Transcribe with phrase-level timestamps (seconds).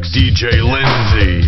[0.00, 1.47] by DJ Lindsay.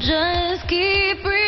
[0.00, 1.47] Just keep breathing.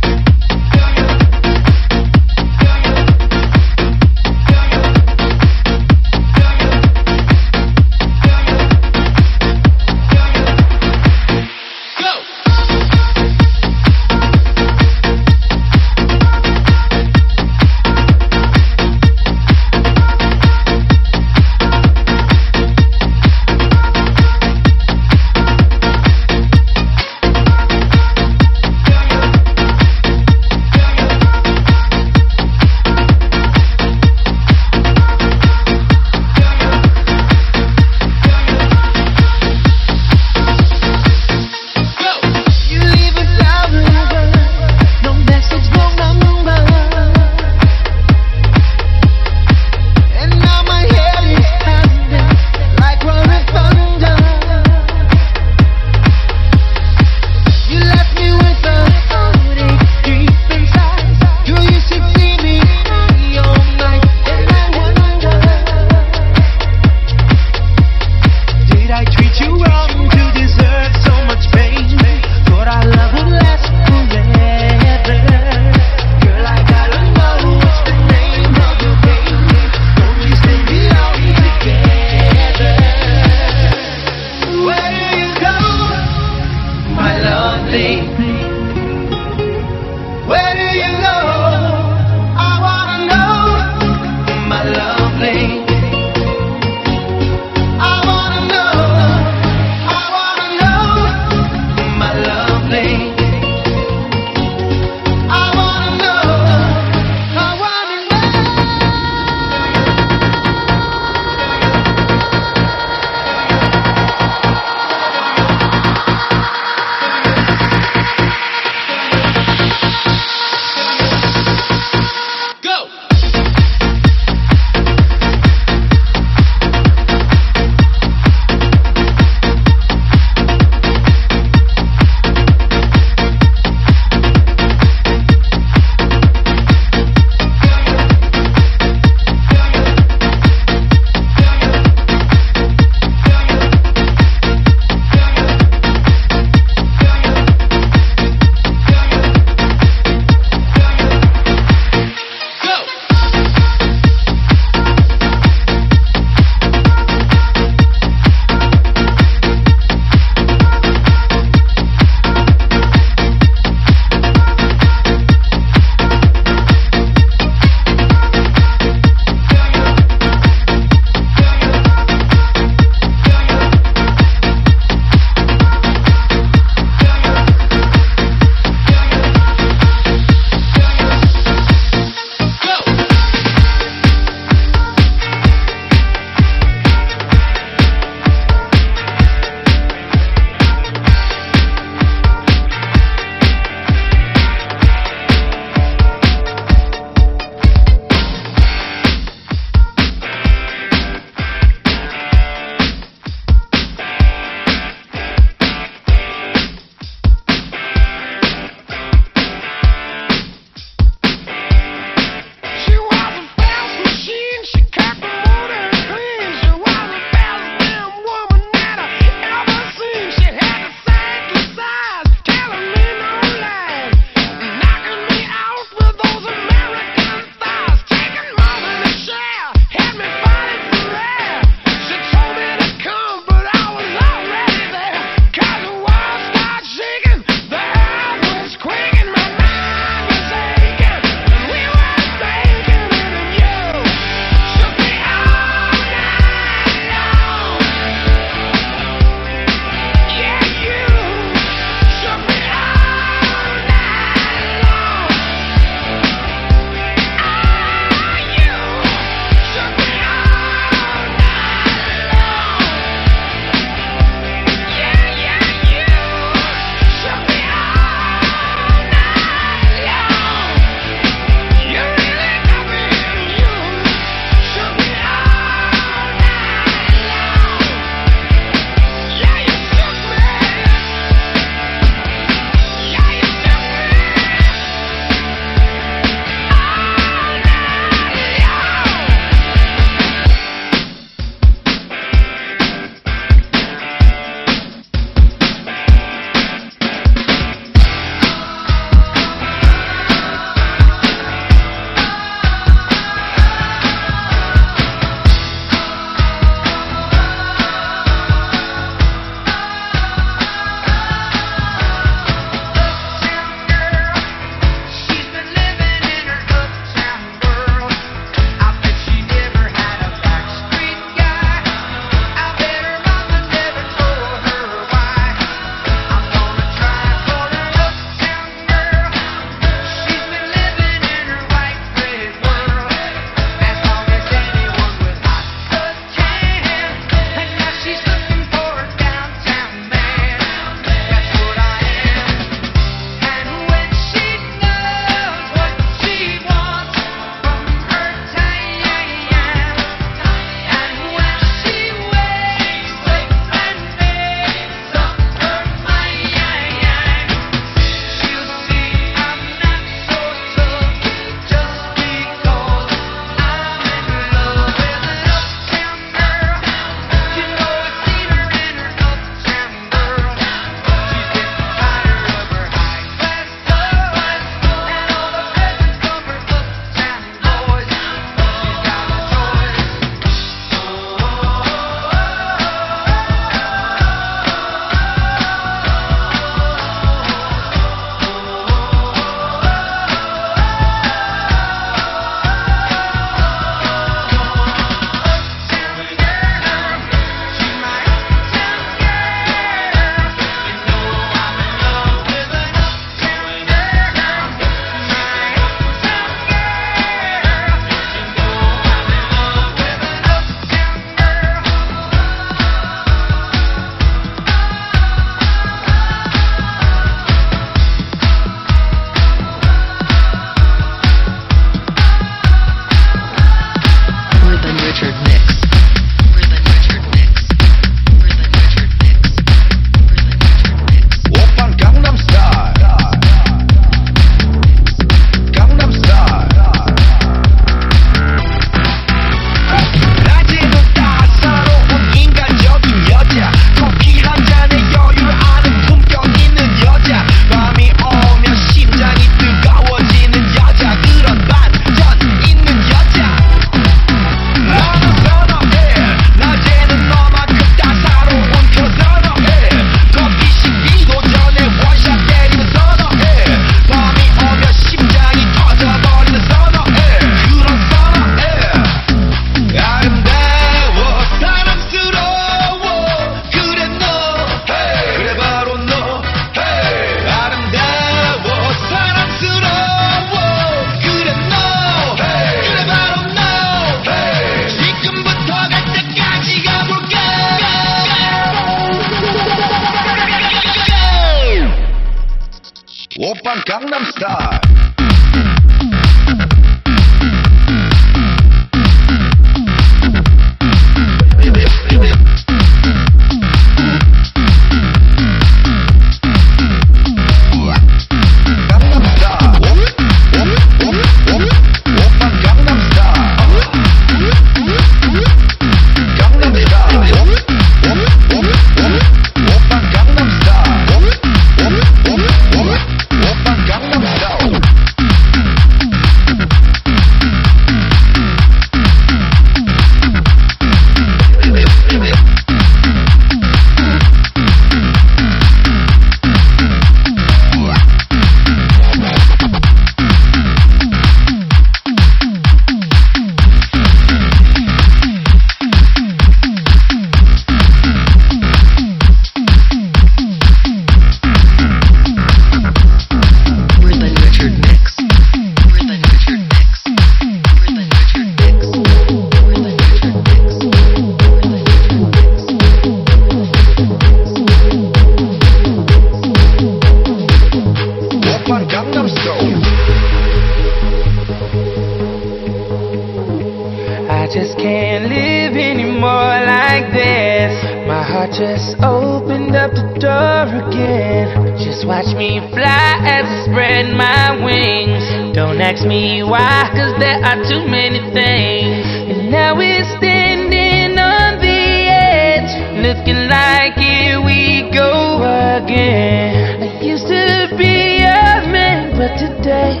[586.00, 589.04] ask me why, cause there are too many things.
[589.28, 592.72] And now we're standing on the edge,
[593.04, 595.42] looking like here we go
[595.76, 596.82] again.
[596.82, 600.00] I used to be a man, but today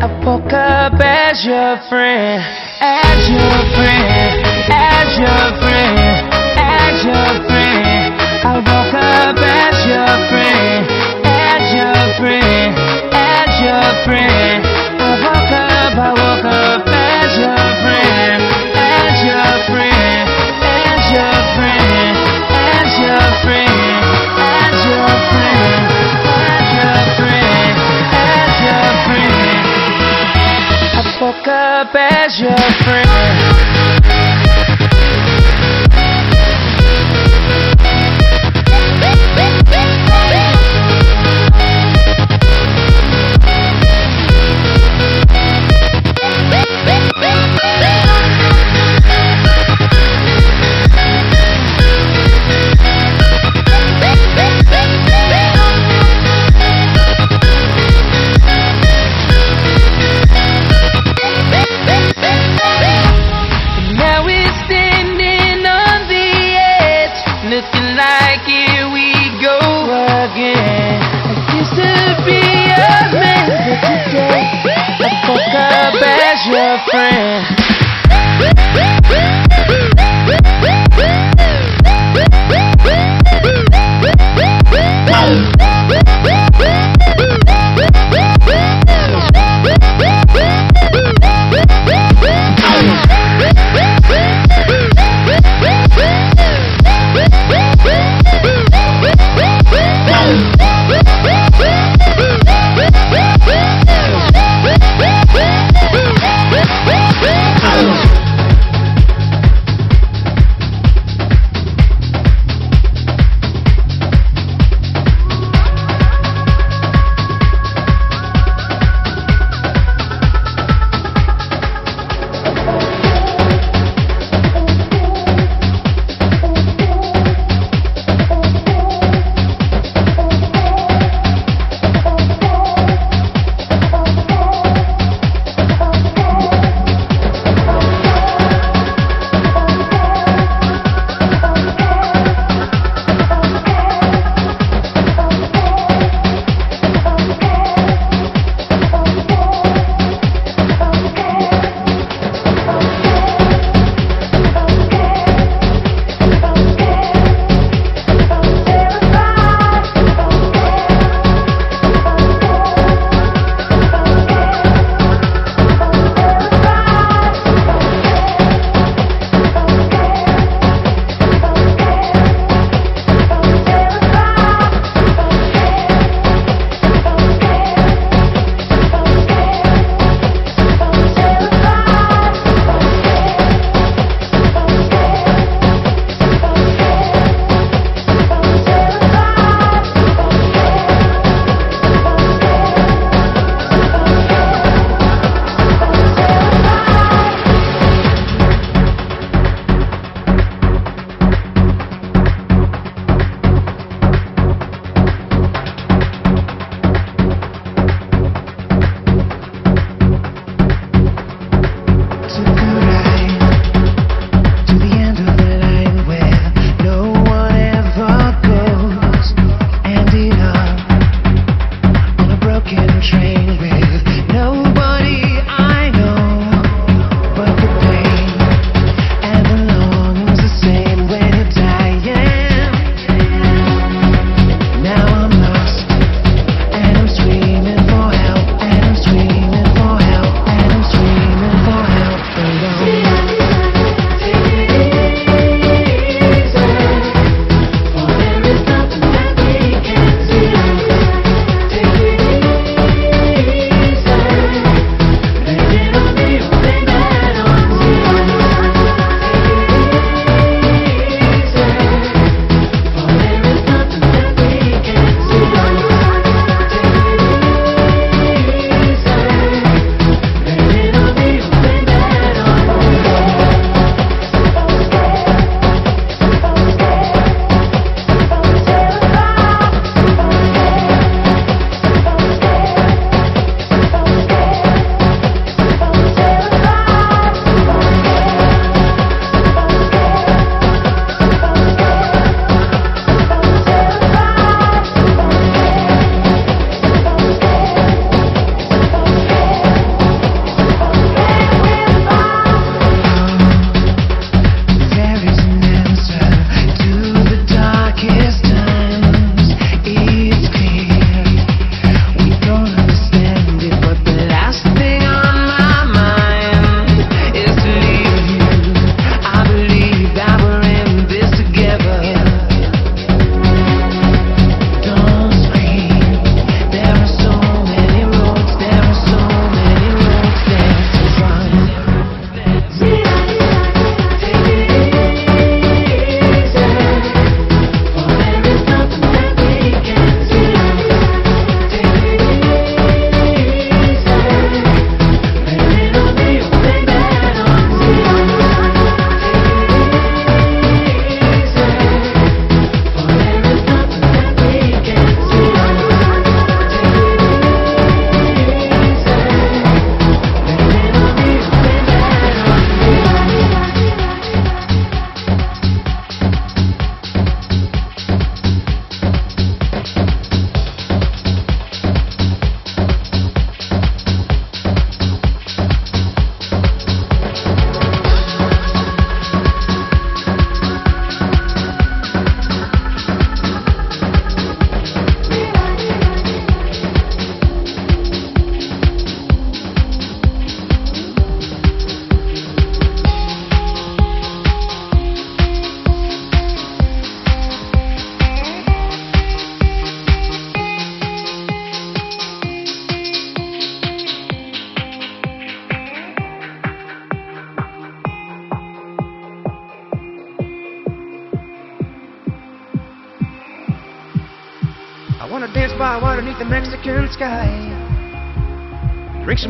[0.00, 2.42] I woke up as your friend,
[2.80, 6.05] as your friend, as your friend.
[31.86, 33.15] up as your friend.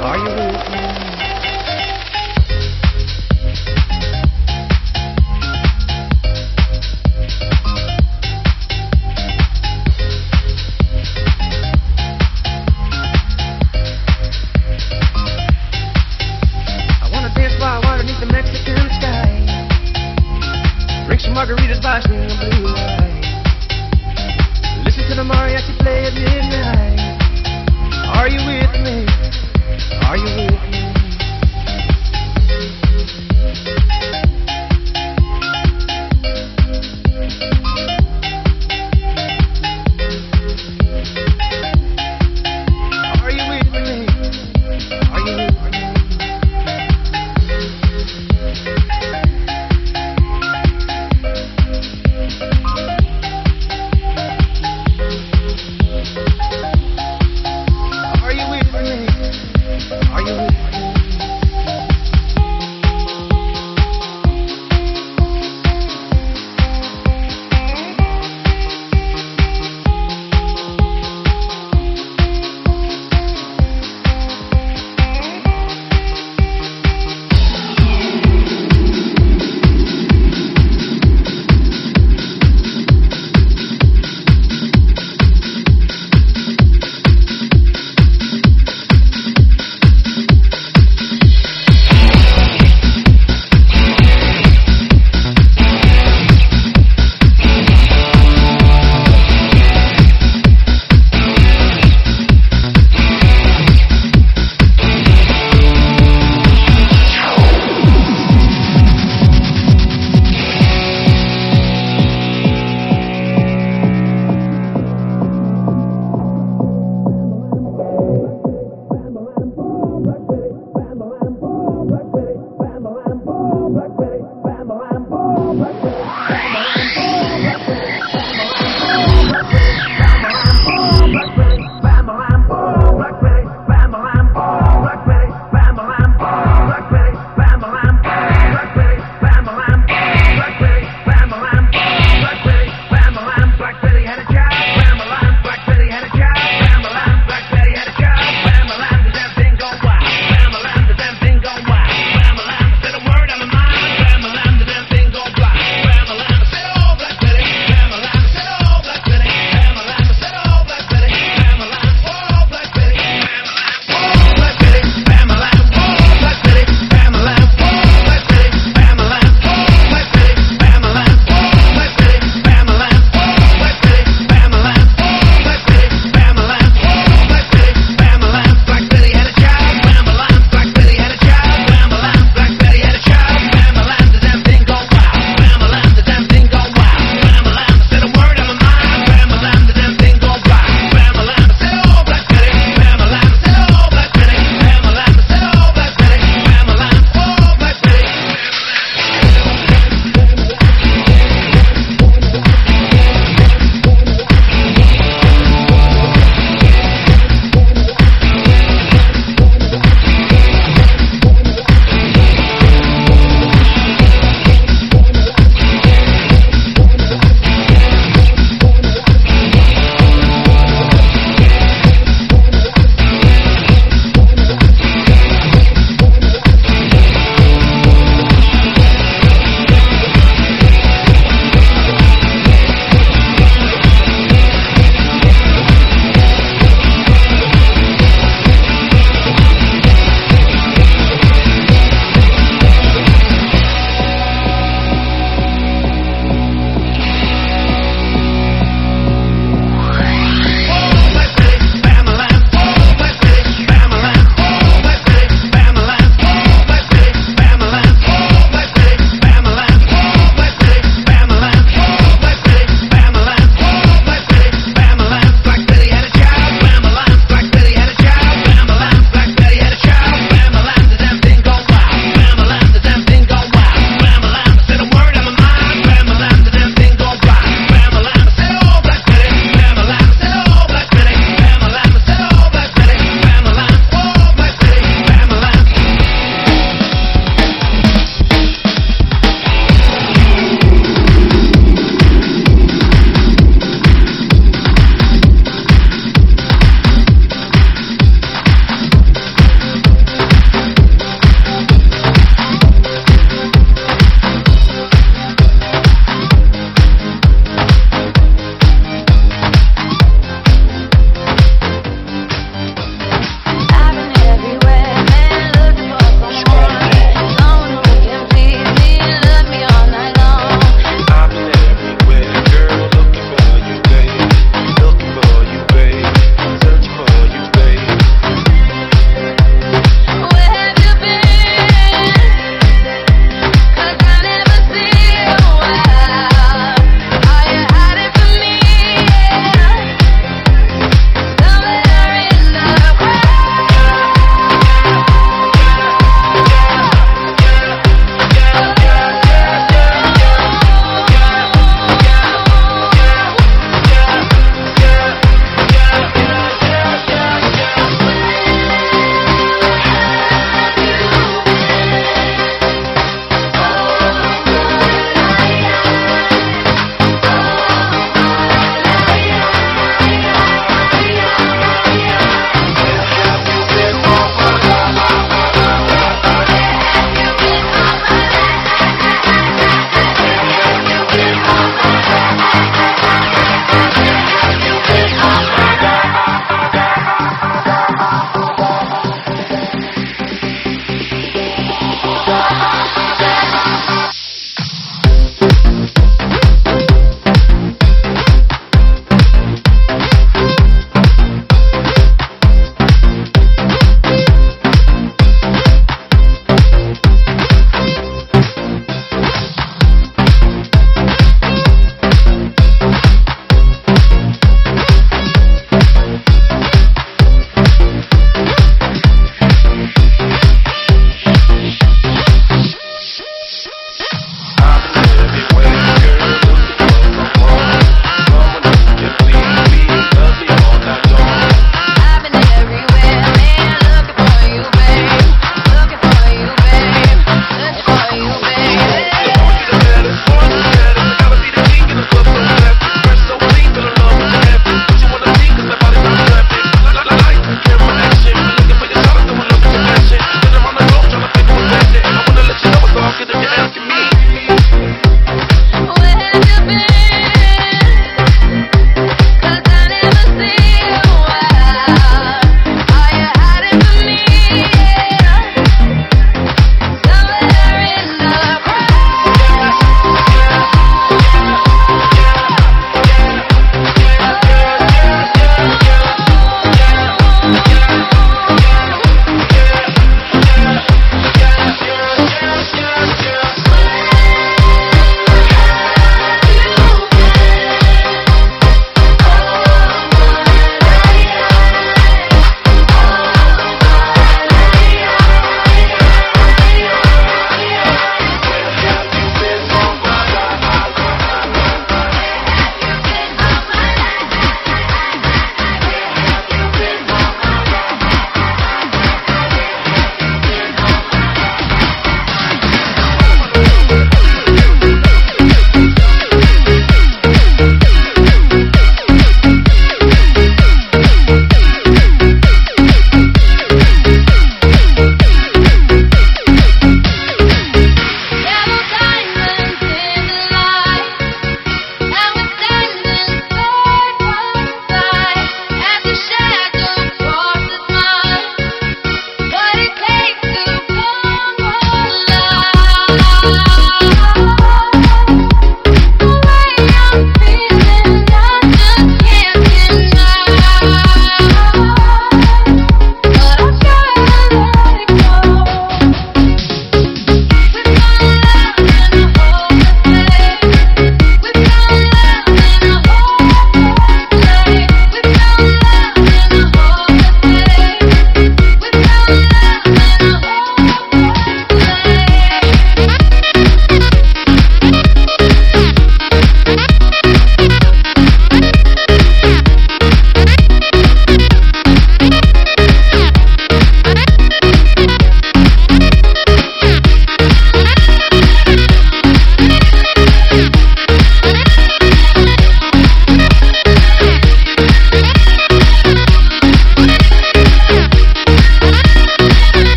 [0.00, 0.77] Are you with me?